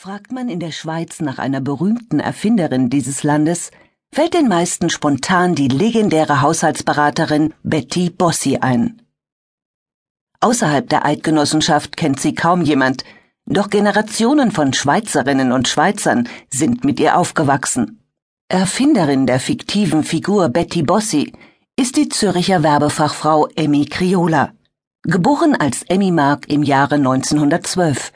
Fragt 0.00 0.30
man 0.30 0.48
in 0.48 0.60
der 0.60 0.70
Schweiz 0.70 1.20
nach 1.20 1.40
einer 1.40 1.60
berühmten 1.60 2.20
Erfinderin 2.20 2.88
dieses 2.88 3.24
Landes, 3.24 3.72
fällt 4.14 4.32
den 4.32 4.46
meisten 4.46 4.90
spontan 4.90 5.56
die 5.56 5.66
legendäre 5.66 6.40
Haushaltsberaterin 6.40 7.52
Betty 7.64 8.08
Bossi 8.08 8.58
ein. 8.58 9.02
Außerhalb 10.38 10.88
der 10.88 11.04
Eidgenossenschaft 11.04 11.96
kennt 11.96 12.20
sie 12.20 12.32
kaum 12.32 12.62
jemand, 12.62 13.02
doch 13.44 13.70
Generationen 13.70 14.52
von 14.52 14.72
Schweizerinnen 14.72 15.50
und 15.50 15.66
Schweizern 15.66 16.28
sind 16.48 16.84
mit 16.84 17.00
ihr 17.00 17.18
aufgewachsen. 17.18 18.00
Erfinderin 18.46 19.26
der 19.26 19.40
fiktiven 19.40 20.04
Figur 20.04 20.48
Betty 20.48 20.84
Bossi 20.84 21.32
ist 21.74 21.96
die 21.96 22.08
Zürcher 22.08 22.62
Werbefachfrau 22.62 23.48
Emmy 23.56 23.84
Criola, 23.86 24.52
geboren 25.02 25.56
als 25.56 25.82
Emmy 25.82 26.12
Mark 26.12 26.48
im 26.48 26.62
Jahre 26.62 26.94
1912. 26.94 28.12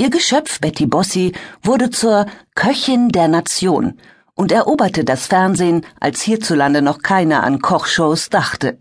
Ihr 0.00 0.10
Geschöpf 0.10 0.60
Betty 0.60 0.86
Bossi 0.86 1.32
wurde 1.60 1.90
zur 1.90 2.26
Köchin 2.54 3.08
der 3.08 3.26
Nation 3.26 3.98
und 4.36 4.52
eroberte 4.52 5.02
das 5.02 5.26
Fernsehen, 5.26 5.84
als 5.98 6.22
hierzulande 6.22 6.82
noch 6.82 7.02
keiner 7.02 7.42
an 7.42 7.58
Kochshows 7.60 8.28
dachte. 8.30 8.78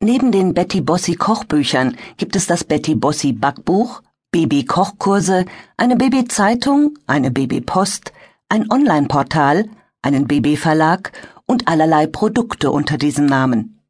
Neben 0.00 0.32
den 0.32 0.54
Betty 0.54 0.80
Bossi 0.80 1.16
Kochbüchern 1.16 1.98
gibt 2.16 2.34
es 2.34 2.46
das 2.46 2.64
Betty 2.64 2.94
Bossi 2.94 3.34
Backbuch, 3.34 4.00
Baby-Kochkurse, 4.30 5.44
eine 5.76 5.96
Baby-Zeitung, 5.96 6.96
eine 7.06 7.30
Baby-Post, 7.30 8.14
ein 8.48 8.70
Online-Portal, 8.70 9.68
einen 10.00 10.26
Baby-Verlag 10.26 11.12
und 11.44 11.68
allerlei 11.68 12.06
Produkte 12.06 12.70
unter 12.70 12.96
diesem 12.96 13.26
Namen. 13.26 13.82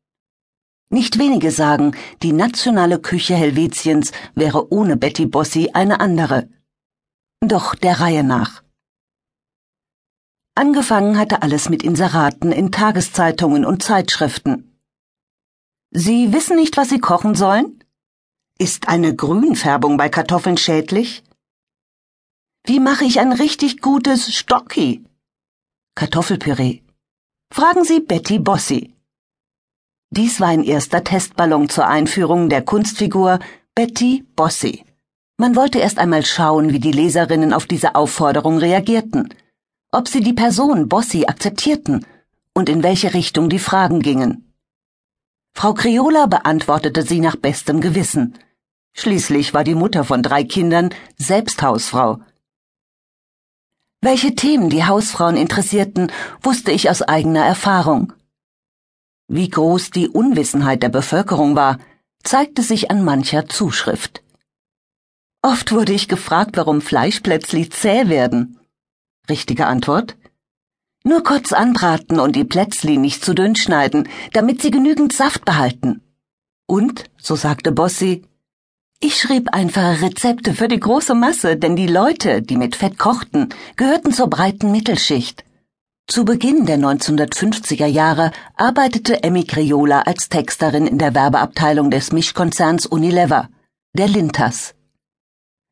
Nicht 0.91 1.21
wenige 1.21 1.53
sagen, 1.53 1.93
die 2.25 2.33
nationale 2.33 2.99
Küche 2.99 3.37
Helvetiens 3.37 4.11
wäre 4.35 4.73
ohne 4.73 4.97
Betty 4.97 5.27
Bossi 5.27 5.71
eine 5.73 6.01
andere. 6.01 6.49
Doch 7.47 7.75
der 7.75 8.01
Reihe 8.01 8.25
nach. 8.25 8.63
Angefangen 10.55 11.19
hatte 11.19 11.43
alles 11.43 11.69
mit 11.69 11.83
Inseraten 11.83 12.53
in 12.53 12.73
Tageszeitungen 12.73 13.67
und 13.67 13.83
Zeitschriften. 13.83 14.79
Sie 15.91 16.33
wissen 16.33 16.57
nicht, 16.57 16.77
was 16.79 16.89
Sie 16.89 17.01
kochen 17.01 17.35
sollen? 17.35 17.85
Ist 18.59 18.89
eine 18.89 19.15
Grünfärbung 19.15 19.97
bei 19.97 20.09
Kartoffeln 20.09 20.57
schädlich? 20.57 21.23
Wie 22.65 22.81
mache 22.81 23.05
ich 23.05 23.21
ein 23.21 23.33
richtig 23.33 23.83
gutes 23.83 24.35
Stocki? 24.35 25.05
Kartoffelpüree. 25.97 26.81
Fragen 27.53 27.85
Sie 27.85 28.01
Betty 28.01 28.39
Bossi. 28.39 28.95
Dies 30.11 30.41
war 30.41 30.49
ein 30.49 30.65
erster 30.65 31.05
Testballon 31.05 31.69
zur 31.69 31.89
Einführung 31.89 32.49
der 32.49 32.63
Kunstfigur 32.63 33.39
Betty 33.75 34.25
Bossi. 34.35 34.85
Man 35.37 35.57
wollte 35.57 35.81
erst 35.81 35.99
einmal 35.99 36.25
schauen, 36.25 36.73
wie 36.73 36.79
die 36.79 36.93
Leserinnen 36.93 37.53
auf 37.53 37.67
diese 37.67 37.97
Aufforderung 37.97 38.59
reagierten, 38.59 39.35
ob 39.91 40.07
sie 40.07 40.21
die 40.21 40.33
Person 40.33 40.89
Bossi 40.89 41.27
akzeptierten 41.27 42.07
und 42.55 42.69
in 42.69 42.85
welche 42.85 43.15
Richtung 43.15 43.49
die 43.49 43.59
Fragen 43.59 44.01
gingen. 44.01 44.55
Frau 45.57 45.75
Criola 45.75 46.27
beantwortete 46.27 47.03
sie 47.03 47.21
nach 47.21 47.37
bestem 47.37 47.81
Gewissen. 47.81 48.39
Schließlich 48.93 49.55
war 49.55 49.65
die 49.65 49.75
Mutter 49.75 50.05
von 50.05 50.23
drei 50.23 50.45
Kindern 50.45 50.91
selbst 51.17 51.63
Hausfrau. 51.63 52.21
Welche 54.01 54.37
Themen 54.37 54.71
die 54.71 54.85
Hausfrauen 54.85 55.37
interessierten, 55.37 56.13
wusste 56.43 56.71
ich 56.71 56.91
aus 56.91 57.03
eigener 57.03 57.45
Erfahrung. 57.45 58.13
Wie 59.27 59.49
groß 59.49 59.91
die 59.91 60.09
Unwissenheit 60.09 60.83
der 60.83 60.91
Bevölkerung 60.91 61.57
war, 61.57 61.79
zeigte 62.23 62.63
sich 62.63 62.91
an 62.91 63.03
mancher 63.03 63.49
Zuschrift. 63.49 64.23
Oft 65.45 65.73
wurde 65.73 65.93
ich 65.93 66.09
gefragt, 66.09 66.57
warum 66.57 66.81
Fleischplätzli 66.81 67.69
zäh 67.69 68.09
werden. 68.09 68.59
Richtige 69.29 69.67
Antwort? 69.67 70.17
Nur 71.05 71.23
kurz 71.23 71.53
anbraten 71.53 72.19
und 72.19 72.35
die 72.35 72.45
Plätzli 72.45 72.97
nicht 72.97 73.23
zu 73.23 73.35
dünn 73.35 73.55
schneiden, 73.55 74.09
damit 74.33 74.63
sie 74.63 74.71
genügend 74.71 75.13
Saft 75.13 75.45
behalten. 75.45 76.01
Und, 76.67 77.05
so 77.19 77.37
sagte 77.37 77.73
Bossi, 77.73 78.23
ich 79.01 79.21
schrieb 79.21 79.51
einfache 79.53 80.01
Rezepte 80.01 80.55
für 80.55 80.67
die 80.67 80.81
große 80.81 81.15
Masse, 81.15 81.59
denn 81.59 81.77
die 81.77 81.89
Leute, 81.89 82.41
die 82.41 82.57
mit 82.57 82.75
Fett 82.75 82.99
kochten, 82.99 83.51
gehörten 83.77 84.15
zur 84.15 84.31
breiten 84.31 84.73
Mittelschicht. 84.73 85.45
Zu 86.07 86.25
Beginn 86.25 86.65
der 86.65 86.79
1950er 86.79 87.85
Jahre 87.85 88.33
arbeitete 88.57 89.23
Emmy 89.23 89.45
Criola 89.45 90.01
als 90.01 90.31
Texterin 90.31 90.87
in 90.87 90.97
der 90.97 91.15
Werbeabteilung 91.15 91.91
des 91.91 92.13
Mischkonzerns 92.13 92.87
Unilever, 92.87 93.51
der 93.93 94.09
Lintas. 94.09 94.74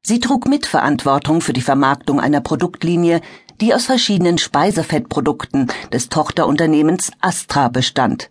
Sie 0.05 0.19
trug 0.19 0.49
Mitverantwortung 0.49 1.41
für 1.41 1.53
die 1.53 1.61
Vermarktung 1.61 2.21
einer 2.21 2.41
Produktlinie, 2.41 3.21
die 3.61 3.73
aus 3.73 3.87
verschiedenen 3.87 4.39
Speisefettprodukten 4.39 5.69
des 5.93 6.09
Tochterunternehmens 6.09 7.13
Astra 7.21 7.69
bestand. 7.69 8.29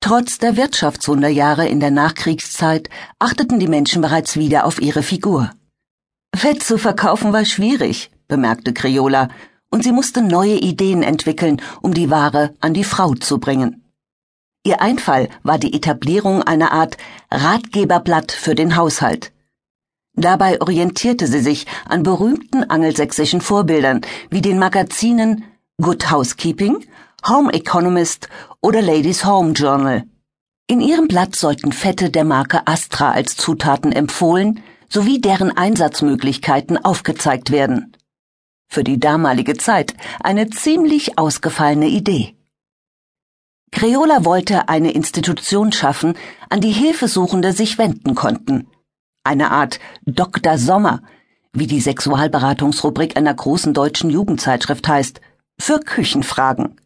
Trotz 0.00 0.38
der 0.38 0.56
Wirtschaftswunderjahre 0.56 1.66
in 1.66 1.80
der 1.80 1.90
Nachkriegszeit 1.90 2.90
achteten 3.18 3.58
die 3.58 3.66
Menschen 3.66 4.02
bereits 4.02 4.36
wieder 4.36 4.66
auf 4.66 4.80
ihre 4.80 5.02
Figur. 5.02 5.50
Fett 6.34 6.62
zu 6.62 6.76
verkaufen 6.76 7.32
war 7.32 7.46
schwierig, 7.46 8.10
bemerkte 8.28 8.74
Criola, 8.74 9.28
und 9.70 9.82
sie 9.82 9.92
musste 9.92 10.22
neue 10.22 10.58
Ideen 10.58 11.02
entwickeln, 11.02 11.62
um 11.80 11.94
die 11.94 12.10
Ware 12.10 12.54
an 12.60 12.74
die 12.74 12.84
Frau 12.84 13.14
zu 13.14 13.38
bringen. 13.38 13.84
Ihr 14.64 14.82
Einfall 14.82 15.28
war 15.42 15.58
die 15.58 15.72
Etablierung 15.72 16.42
einer 16.42 16.72
Art 16.72 16.98
Ratgeberblatt 17.30 18.32
für 18.32 18.54
den 18.54 18.76
Haushalt. 18.76 19.32
Dabei 20.16 20.60
orientierte 20.62 21.26
sie 21.26 21.40
sich 21.40 21.66
an 21.86 22.02
berühmten 22.02 22.64
angelsächsischen 22.64 23.42
Vorbildern 23.42 24.00
wie 24.30 24.40
den 24.40 24.58
Magazinen 24.58 25.44
Good 25.80 26.10
Housekeeping, 26.10 26.86
Home 27.28 27.52
Economist 27.52 28.28
oder 28.62 28.80
Ladies 28.80 29.26
Home 29.26 29.52
Journal. 29.52 30.04
In 30.68 30.80
ihrem 30.80 31.06
Blatt 31.06 31.36
sollten 31.36 31.70
Fette 31.70 32.08
der 32.10 32.24
Marke 32.24 32.66
Astra 32.66 33.10
als 33.12 33.36
Zutaten 33.36 33.92
empfohlen 33.92 34.62
sowie 34.88 35.20
deren 35.20 35.54
Einsatzmöglichkeiten 35.54 36.82
aufgezeigt 36.82 37.50
werden. 37.50 37.94
Für 38.68 38.84
die 38.84 38.98
damalige 38.98 39.56
Zeit 39.56 39.94
eine 40.20 40.48
ziemlich 40.48 41.18
ausgefallene 41.18 41.88
Idee. 41.88 42.36
Creola 43.70 44.24
wollte 44.24 44.68
eine 44.68 44.92
Institution 44.92 45.72
schaffen, 45.72 46.14
an 46.48 46.60
die 46.60 46.72
Hilfesuchende 46.72 47.52
sich 47.52 47.76
wenden 47.78 48.14
konnten 48.14 48.66
eine 49.26 49.50
Art 49.50 49.80
Dr. 50.06 50.56
Sommer, 50.56 51.02
wie 51.52 51.66
die 51.66 51.80
Sexualberatungsrubrik 51.80 53.16
einer 53.16 53.34
großen 53.34 53.74
deutschen 53.74 54.10
Jugendzeitschrift 54.10 54.86
heißt, 54.86 55.20
für 55.58 55.80
Küchenfragen. 55.80 56.80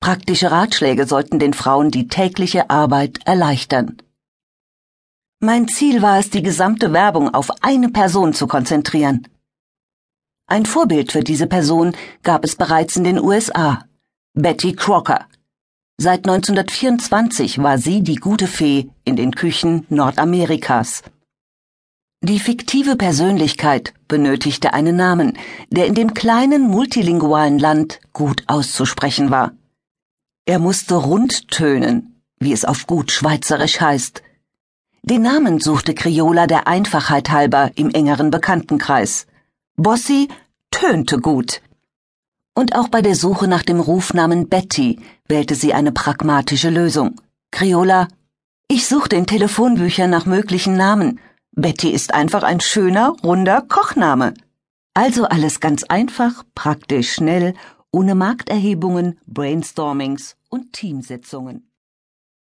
Praktische 0.00 0.50
Ratschläge 0.50 1.06
sollten 1.06 1.38
den 1.38 1.54
Frauen 1.54 1.90
die 1.90 2.08
tägliche 2.08 2.70
Arbeit 2.70 3.20
erleichtern. 3.24 3.98
Mein 5.40 5.68
Ziel 5.68 6.02
war 6.02 6.18
es, 6.18 6.30
die 6.30 6.42
gesamte 6.42 6.92
Werbung 6.92 7.32
auf 7.34 7.50
eine 7.62 7.88
Person 7.88 8.32
zu 8.32 8.46
konzentrieren. 8.46 9.26
Ein 10.46 10.66
Vorbild 10.66 11.12
für 11.12 11.22
diese 11.22 11.46
Person 11.46 11.96
gab 12.22 12.44
es 12.44 12.56
bereits 12.56 12.96
in 12.96 13.04
den 13.04 13.18
USA, 13.18 13.84
Betty 14.34 14.74
Crocker. 14.74 15.26
Seit 15.98 16.26
1924 16.28 17.62
war 17.62 17.78
sie 17.78 18.02
die 18.02 18.16
gute 18.16 18.48
Fee 18.48 18.90
in 19.04 19.16
den 19.16 19.32
Küchen 19.32 19.86
Nordamerikas. 19.88 21.02
Die 22.24 22.38
fiktive 22.38 22.94
Persönlichkeit 22.94 23.94
benötigte 24.06 24.74
einen 24.74 24.94
Namen, 24.94 25.36
der 25.70 25.86
in 25.86 25.94
dem 25.94 26.14
kleinen 26.14 26.68
multilingualen 26.68 27.58
Land 27.58 27.98
gut 28.12 28.44
auszusprechen 28.46 29.32
war. 29.32 29.50
Er 30.46 30.60
musste 30.60 30.94
rund 30.94 31.48
tönen, 31.48 32.22
wie 32.38 32.52
es 32.52 32.64
auf 32.64 32.86
gut 32.86 33.10
schweizerisch 33.10 33.80
heißt. 33.80 34.22
Den 35.02 35.22
Namen 35.22 35.58
suchte 35.58 35.94
Criola 35.94 36.46
der 36.46 36.68
Einfachheit 36.68 37.30
halber 37.30 37.72
im 37.74 37.90
engeren 37.90 38.30
Bekanntenkreis. 38.30 39.26
Bossi 39.76 40.28
tönte 40.70 41.18
gut. 41.18 41.60
Und 42.54 42.76
auch 42.76 42.86
bei 42.86 43.02
der 43.02 43.16
Suche 43.16 43.48
nach 43.48 43.64
dem 43.64 43.80
Rufnamen 43.80 44.48
Betty 44.48 45.00
wählte 45.26 45.56
sie 45.56 45.74
eine 45.74 45.90
pragmatische 45.90 46.70
Lösung. 46.70 47.20
Criola, 47.50 48.06
ich 48.68 48.86
suchte 48.86 49.16
in 49.16 49.26
Telefonbüchern 49.26 50.08
nach 50.08 50.24
möglichen 50.24 50.76
Namen, 50.76 51.18
Betty 51.54 51.90
ist 51.90 52.14
einfach 52.14 52.42
ein 52.44 52.60
schöner, 52.60 53.14
runder 53.22 53.60
Kochname. 53.60 54.32
Also 54.94 55.24
alles 55.24 55.60
ganz 55.60 55.84
einfach, 55.84 56.44
praktisch 56.54 57.12
schnell, 57.12 57.52
ohne 57.90 58.14
Markterhebungen, 58.14 59.20
Brainstormings 59.26 60.36
und 60.48 60.72
Teamsitzungen. 60.72 61.70